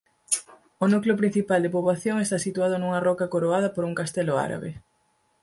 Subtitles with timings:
[0.83, 4.71] O núcleo principal de poboación está situado nunha roca coroada por un castelo árabe.